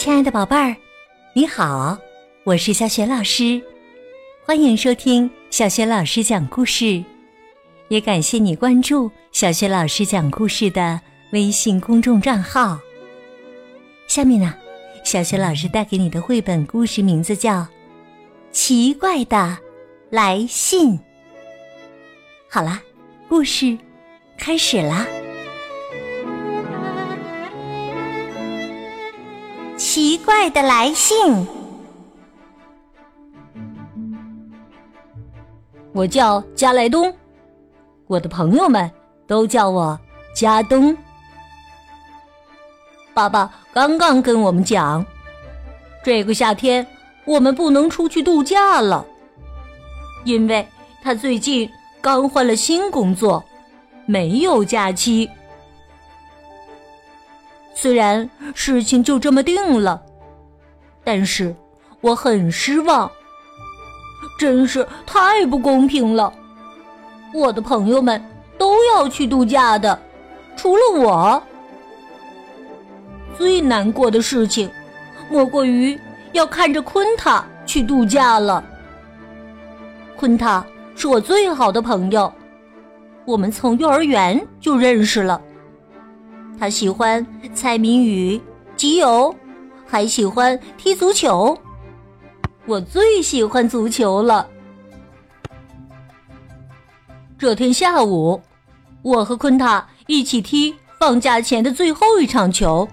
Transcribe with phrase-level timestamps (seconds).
[0.00, 0.74] 亲爱的宝贝儿，
[1.34, 1.98] 你好，
[2.44, 3.60] 我是小雪老师，
[4.46, 7.04] 欢迎收听小雪老师讲故事，
[7.88, 10.98] 也感谢你关注小雪老师讲故事的
[11.32, 12.80] 微信公众账号。
[14.06, 14.54] 下面呢，
[15.04, 17.60] 小雪老师带给你的绘本故事名字叫
[18.52, 19.58] 《奇怪的
[20.08, 20.92] 来信》。
[22.48, 22.80] 好啦，
[23.28, 23.76] 故事
[24.38, 25.06] 开始啦。
[30.24, 31.46] 怪的来信。
[35.92, 37.12] 我叫加莱东，
[38.06, 38.90] 我的朋友们
[39.26, 39.98] 都叫我
[40.34, 40.96] 加东。
[43.12, 45.04] 爸爸刚刚跟我们讲，
[46.04, 46.86] 这个夏天
[47.24, 49.04] 我们不能出去度假了，
[50.24, 50.66] 因为
[51.02, 51.68] 他最近
[52.00, 53.44] 刚换了新工作，
[54.06, 55.28] 没有假期。
[57.74, 60.00] 虽然事情就这么定了，
[61.02, 61.54] 但是
[62.00, 63.10] 我很失望，
[64.38, 66.32] 真是太不公平了。
[67.34, 68.22] 我的朋友们
[68.58, 70.00] 都要去度假的，
[70.56, 71.42] 除了我。
[73.36, 74.70] 最难过的事情，
[75.30, 75.98] 莫过于
[76.32, 78.62] 要看着昆塔去度假了。
[80.16, 80.64] 昆塔
[80.94, 82.30] 是我最好的朋友，
[83.24, 85.40] 我们从幼儿园就认识了。
[86.58, 88.38] 他喜欢猜谜语、
[88.76, 89.34] 集邮，
[89.90, 91.58] 还喜欢踢足球。
[92.64, 94.48] 我最喜欢足球了。
[97.36, 98.40] 这天下午，
[99.02, 102.86] 我和昆塔一起踢放假前的最后一场球。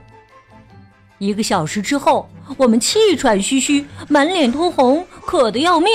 [1.20, 5.92] 一个小时之后，我们气喘吁吁，满脸通红，渴得要命。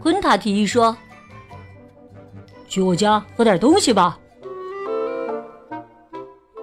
[0.00, 0.96] 昆塔提议说
[2.68, 4.18] ：“去我家喝点东西吧。”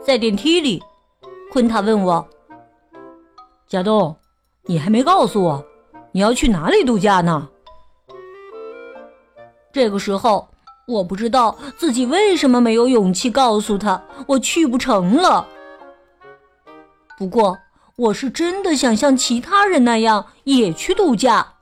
[0.06, 0.81] 在电梯里，
[1.52, 2.28] 昆塔问我
[3.67, 4.16] ：“贾东，
[4.66, 5.66] 你还没告诉我，
[6.11, 7.50] 你要去哪里度假呢？”
[9.74, 10.47] 这个时候，
[10.88, 15.47] 我不知道自己为什么没有勇气告诉他我去不成了。
[17.18, 17.57] 不过，
[17.95, 21.53] 我是真的想像其他人那样也去度假，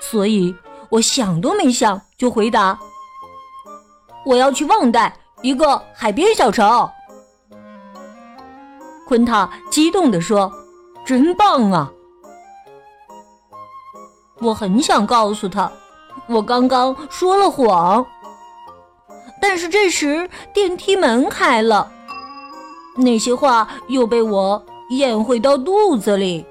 [0.00, 0.54] 所以
[0.88, 2.78] 我想都没想就回答
[4.24, 6.88] ：“我要去旺代一个海边小城。”
[9.12, 10.50] 昆塔激动地说
[11.04, 11.92] ：“真棒啊！”
[14.40, 15.70] 我很想告诉他，
[16.26, 18.06] 我刚刚说了谎。
[19.38, 21.92] 但是这时电梯门开了，
[22.96, 26.46] 那些话又被我咽回到肚子里。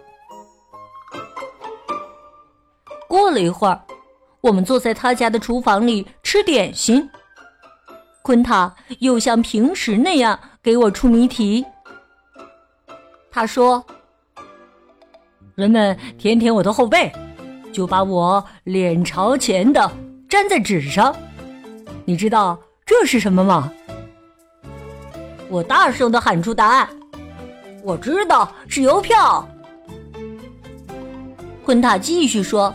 [3.07, 3.81] 过了一会儿，
[4.41, 7.09] 我们坐在他家的厨房里吃点心。
[8.21, 11.65] 昆塔又像平时那样给我出谜题。
[13.31, 13.83] 他说
[15.55, 17.09] ：“人们舔舔我的后背，
[17.71, 19.89] 就把我脸朝前的
[20.29, 21.15] 粘在纸上。
[22.03, 23.71] 你知道这是什么吗？”
[25.47, 26.89] 我大声的喊出答案
[27.83, 29.47] ：“我知道是邮票。”
[31.63, 32.73] 昆塔继续说：“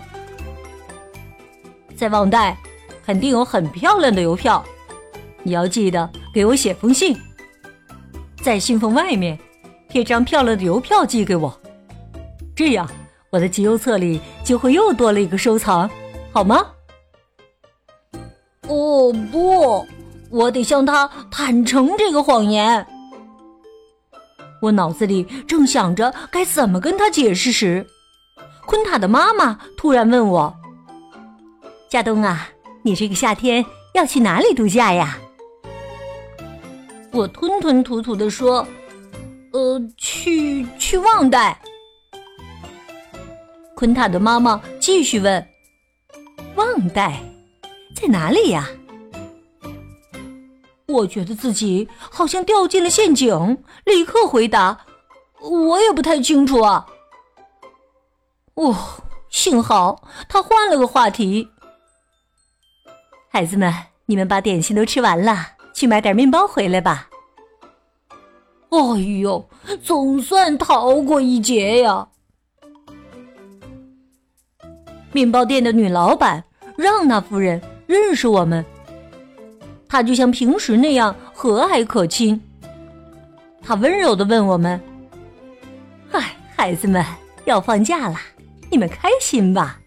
[1.94, 2.56] 在旺代，
[3.05, 4.65] 肯定有很漂亮的邮票，
[5.43, 7.15] 你要记得给我写封信，
[8.43, 9.38] 在信封外面。”
[9.97, 11.59] 贴张漂亮的邮票寄给我，
[12.55, 12.87] 这样
[13.31, 15.89] 我的集邮册里就会又多了一个收藏，
[16.33, 16.67] 好吗？
[18.69, 19.87] 哦不，
[20.29, 22.87] 我得向他坦诚这个谎言。
[24.61, 27.87] 我脑子里正想着该怎么跟他解释时，
[28.67, 30.55] 昆塔的妈妈突然问我
[31.89, 32.51] ：“夏冬啊，
[32.83, 33.65] 你这个夏天
[33.95, 35.17] 要去哪里度假呀？”
[37.12, 38.67] 我吞吞吐吐的说。
[39.56, 41.59] 呃，去去旺代。
[43.75, 45.49] 昆塔的妈妈继续问
[46.56, 47.22] ：“旺代
[47.94, 48.69] 在哪里呀？”
[50.89, 54.85] 我觉得自己好像掉进了陷阱，立刻回答
[55.41, 56.87] ：“我也不太清楚啊。”
[58.56, 58.76] 哦，
[59.31, 61.49] 幸好他换了个话题。
[63.31, 63.73] 孩子们，
[64.05, 67.08] 你们把点心都吃完了，去买点面包回来吧。
[68.71, 69.49] 哎呦，
[69.83, 72.09] 总算逃过一劫呀！
[75.13, 76.45] 面包店的女老板
[76.77, 78.65] 让娜夫人认识我们，
[79.89, 82.41] 她就像平时那样和蔼可亲。
[83.63, 84.81] 她温柔的问我们
[86.13, 87.05] ：“哎，孩子们
[87.45, 88.17] 要放假了，
[88.71, 89.81] 你们开心吧？”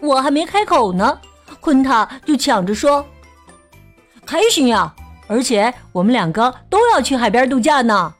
[0.00, 1.18] 我还没开口呢，
[1.60, 3.04] 昆塔就抢着说
[4.24, 4.94] ：“开心呀！”
[5.28, 8.14] 而且我们两个都要去海边度假呢。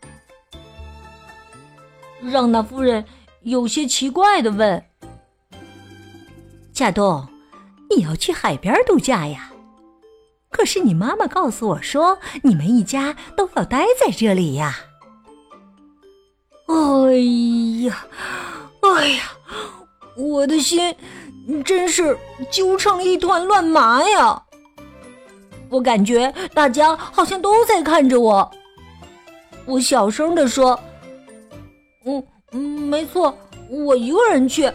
[2.23, 3.05] 让那夫人
[3.43, 4.83] 有些奇怪的问
[6.75, 7.29] ：“夏冬，
[7.91, 9.53] 你要去海边度假呀？
[10.51, 14.75] 可是你妈妈告诉我说，你们一家都要待在这里呀。”
[16.67, 16.75] 哎
[17.85, 18.07] 呀，
[18.81, 19.23] 哎呀，
[20.17, 20.97] 我的心
[21.65, 22.19] 真是
[22.51, 24.43] 揪成一团乱麻呀！
[25.69, 28.51] 我感觉大家好像都在看着我。
[29.65, 30.79] 我小声的说
[32.07, 33.37] ：“嗯嗯，没错，
[33.69, 34.73] 我一个人去，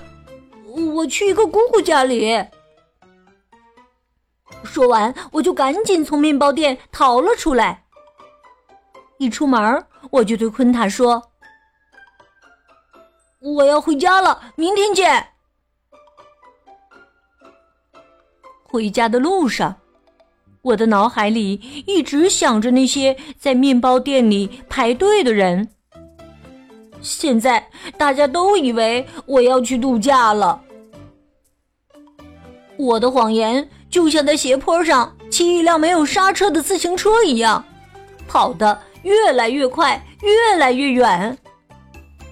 [0.93, 2.45] 我去一个姑姑家里。”
[4.63, 7.85] 说完，我就赶紧从面包店逃了出来。
[9.17, 11.31] 一出门，我就对昆塔说
[13.39, 15.29] ：“我要回家了，明天见。”
[18.67, 19.80] 回家的路上。
[20.61, 25.69] 我的脑海里一直想着那些在面包店里排队的人。
[27.01, 27.67] 现在
[27.97, 30.61] 大家都以为我要去度假了。
[32.77, 37.63] 我的谎言就像在斜坡上骑一辆没有刹车的自行车一样，
[38.27, 41.35] 跑得越来越快，越来越远，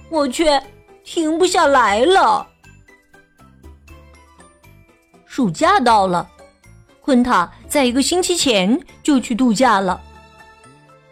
[0.08, 0.62] 我却
[1.02, 2.46] 停不下来了。
[5.26, 6.28] 暑假到了。
[7.00, 9.98] 昆塔在一个星期前就去度假了。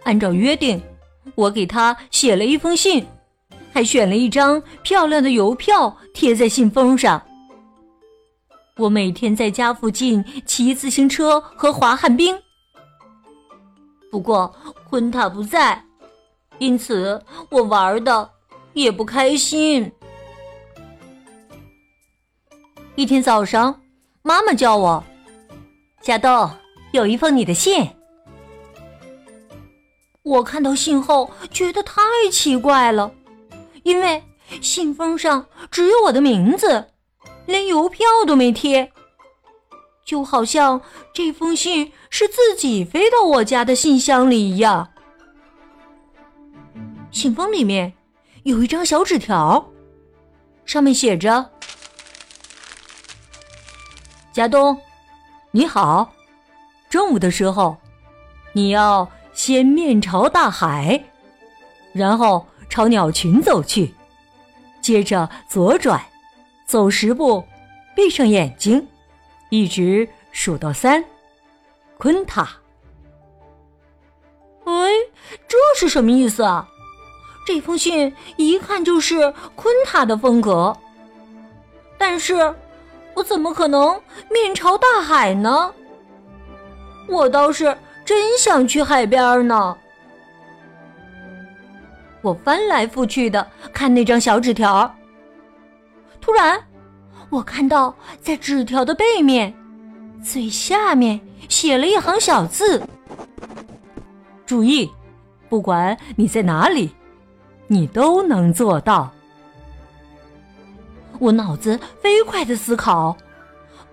[0.03, 0.83] 按照约定，
[1.37, 3.07] 我给他写了一封信，
[3.73, 7.23] 还选了一张漂亮的邮票贴在信封上。
[8.77, 12.37] 我每天在家附近骑自行车和滑旱冰。
[14.11, 14.53] 不过
[14.91, 15.85] 昆塔不在，
[16.59, 18.29] 因此我玩的
[18.73, 19.93] 也不开心。
[22.97, 23.81] 一天早上，
[24.23, 25.05] 妈妈叫我。
[26.01, 26.51] 夏豆，
[26.93, 27.91] 有一封你的信。
[30.23, 32.01] 我看到信后觉得太
[32.33, 33.13] 奇怪了，
[33.83, 34.23] 因为
[34.63, 36.93] 信封上只有我的名字，
[37.47, 38.91] 连邮票都没贴，
[40.05, 40.81] 就好像
[41.13, 44.89] 这封信是自己飞到我家的信箱里一样。
[47.11, 47.93] 信封里面
[48.45, 49.71] 有一张小纸条，
[50.65, 51.51] 上面写着
[54.33, 54.79] ：“家东。”
[55.51, 56.13] 你好，
[56.91, 57.79] 中午的时候，
[58.53, 61.03] 你要先面朝大海，
[61.95, 63.95] 然后朝鸟群走去，
[64.83, 65.99] 接着左转，
[66.67, 67.43] 走十步，
[67.97, 68.87] 闭上眼睛，
[69.49, 71.03] 一直数到三。
[71.97, 72.47] 昆塔，
[74.65, 74.91] 哎，
[75.49, 76.69] 这是什么意思啊？
[77.47, 80.77] 这封信一看就是昆塔的风格，
[81.97, 82.55] 但是。
[83.19, 84.01] 我怎么可能
[84.31, 85.75] 面朝大海呢？
[87.09, 89.77] 我倒是真想去海边呢。
[92.23, 94.95] 我翻来覆去的看那张小纸条，
[96.21, 96.63] 突然，
[97.29, 99.53] 我看到在纸条的背面
[100.23, 102.81] 最下面写了一行小字
[104.47, 104.89] ：“注意，
[105.49, 106.95] 不管你在哪里，
[107.67, 109.11] 你都能做到。”
[111.19, 113.17] 我脑子飞快的思考，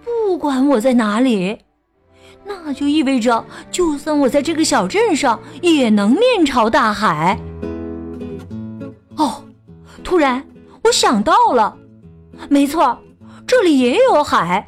[0.03, 1.57] 不管我在哪里，
[2.45, 7.39] 那就意味着，就算我在这个小镇上，也能面朝大海。
[9.17, 9.43] 哦，
[10.03, 10.45] 突然
[10.83, 11.75] 我想到了，
[12.49, 12.97] 没错，
[13.47, 14.65] 这里也有海，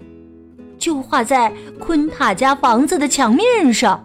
[0.79, 4.03] 就画在昆塔家房子的墙面上。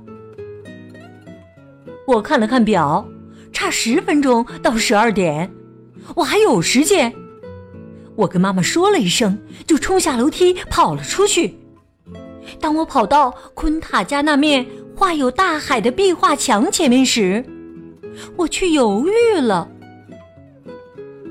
[2.07, 3.07] 我看了看表，
[3.53, 5.51] 差十分钟到十二点，
[6.17, 7.15] 我还有时间。
[8.15, 11.59] 我跟妈妈说了一声，就冲下楼梯跑了出去。
[12.61, 17.45] 当我跑到昆塔家那面画有大海的壁画墙前面时，
[18.37, 19.69] 我却犹豫了。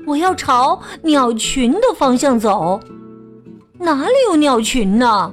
[0.06, 2.80] 我要朝鸟群的方向走，
[3.78, 5.32] 哪里有鸟群呢？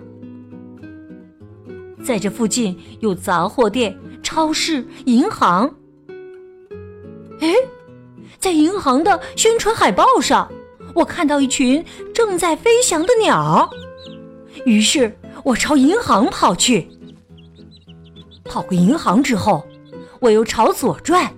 [2.04, 5.74] 在这附近有杂货店、超市、银行。
[7.40, 7.54] 哎，
[8.38, 10.50] 在银行的宣传海报上。
[10.96, 13.70] 我看到一群正在飞翔的鸟，
[14.66, 16.88] 于是我朝银行跑去。
[18.44, 19.66] 跑过银行之后，
[20.20, 21.32] 我又朝左转，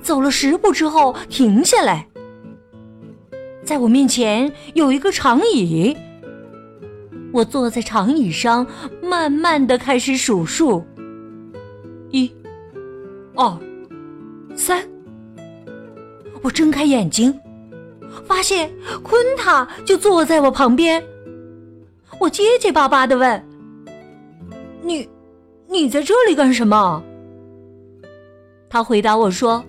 [0.00, 2.06] 走了十步之后停下来。
[3.64, 5.96] 在我面前有一个长椅，
[7.32, 8.66] 我坐在长椅上，
[9.02, 10.84] 慢慢的开始数数：
[12.10, 12.32] 一、
[13.34, 13.58] 二、
[14.54, 14.82] 三。
[16.42, 17.38] 我睁开眼睛。
[18.26, 18.70] 发现
[19.02, 21.02] 昆塔就坐在我旁边，
[22.18, 23.44] 我结结巴巴的问
[24.82, 25.08] ：“你，
[25.68, 27.02] 你在这里干什么？”
[28.68, 29.64] 他回答我说：“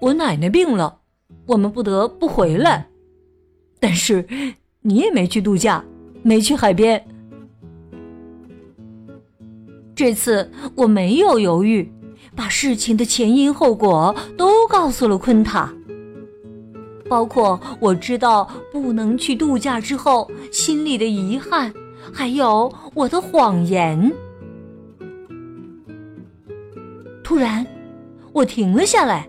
[0.00, 1.00] 我奶奶病了，
[1.46, 2.88] 我们不得不回来。
[3.78, 4.26] 但是
[4.82, 5.84] 你也没去度假，
[6.22, 7.04] 没去海边。
[9.94, 11.92] 这次我没有犹豫，
[12.34, 15.70] 把事情的前因后果都告诉了昆塔。
[17.10, 21.74] 包括我知道不能去度假之后心里的遗憾，
[22.12, 24.12] 还有我的谎言。
[27.24, 27.66] 突然，
[28.32, 29.28] 我停了下来。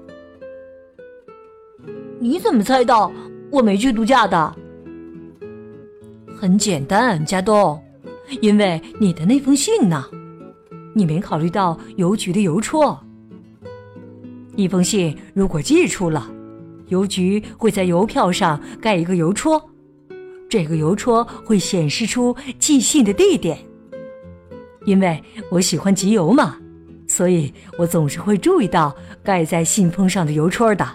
[2.20, 3.12] 你怎么猜到
[3.50, 4.56] 我没去度假的？
[6.40, 7.84] 很简单，加东，
[8.42, 10.06] 因为你的那封信呢，
[10.94, 13.00] 你没考虑到邮局的邮戳。
[14.56, 16.30] 一封信如果寄出了。
[16.92, 19.62] 邮局会在邮票上盖一个邮戳，
[20.50, 23.58] 这个邮戳会显示出寄信的地点。
[24.86, 26.58] 因为我喜欢集邮嘛，
[27.08, 28.94] 所以我总是会注意到
[29.24, 30.86] 盖在信封上的邮戳的。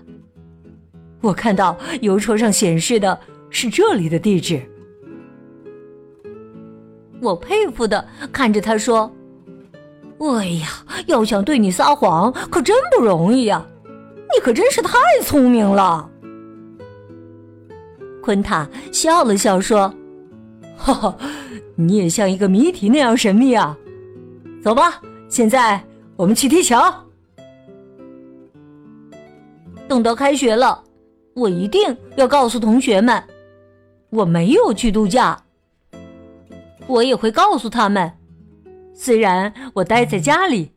[1.23, 4.61] 我看到邮戳上显示的是这里的地址，
[7.23, 9.11] 我佩服的看着他说
[10.21, 10.69] ：“哎呀，
[11.07, 13.67] 要想对你撒谎，可真不容易呀。”
[14.37, 16.11] 你可真是太聪明了，
[18.23, 19.93] 昆塔笑了笑说
[20.77, 21.17] ：“哈哈，
[21.75, 23.75] 你也像一个谜题那样神秘啊！
[24.63, 25.01] 走吧，
[25.31, 25.83] 现在
[26.17, 26.77] 我们去踢球。
[29.89, 30.85] 等到开学了，
[31.33, 33.25] 我一定要告诉同学们，
[34.11, 35.43] 我没有去度假。
[36.87, 38.13] 我也会告诉他们，
[38.93, 40.71] 虽然我待在家里，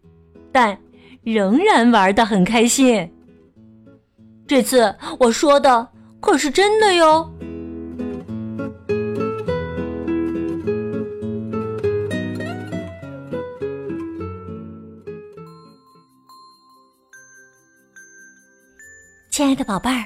[0.50, 0.80] 但
[1.24, 3.12] 仍然玩的很开心。”
[4.50, 5.88] 这次我说的
[6.20, 7.32] 可是真的哟，
[19.30, 20.04] 亲爱的宝贝儿，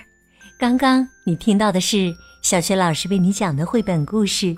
[0.59, 4.47] 刚刚你听到的是小学老师为你讲的绘本故事《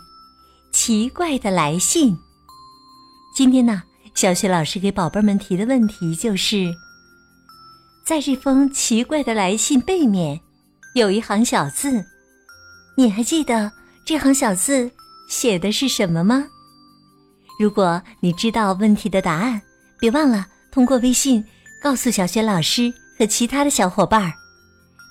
[0.73, 2.11] 奇怪的来信》。
[3.35, 3.83] 今天呢，
[4.15, 6.73] 小学老师给宝贝们提的问题就是。
[8.05, 10.39] 在这封奇怪的来信背面，
[10.93, 12.05] 有一行小字，
[12.95, 13.71] 你还记得
[14.05, 14.91] 这行小字
[15.27, 16.45] 写的是什么吗？
[17.59, 19.59] 如果你知道问题的答案，
[19.99, 21.43] 别忘了通过微信
[21.81, 24.31] 告诉小雪老师和其他的小伙伴儿。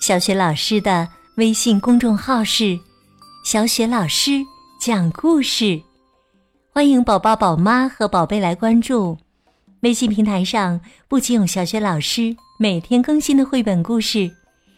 [0.00, 2.78] 小雪老师的微信公众号是
[3.44, 4.40] “小雪老师
[4.80, 5.82] 讲故事”，
[6.72, 9.18] 欢迎宝宝、宝妈和宝贝来关注。
[9.80, 12.36] 微信平台上不仅有小雪老师。
[12.56, 14.30] 每天更新的绘本故事，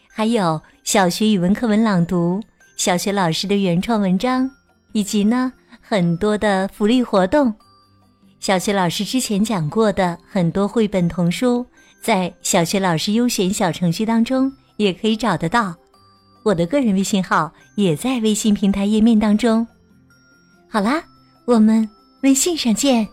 [0.09, 2.43] 还有小学语文课文朗读、
[2.75, 4.51] 小学老师的原创文章，
[4.93, 5.53] 以及呢
[5.83, 7.53] 很多的福利活动。
[8.41, 11.67] 小学老师之前讲过的很多绘本童书，
[12.01, 15.75] 在小学老师优选小程序当中也可以找得到。
[16.45, 19.67] 我的个人微信号也在微信平台页面当中。
[20.67, 21.05] 好啦，
[21.45, 21.87] 我们
[22.23, 23.07] 微信上见。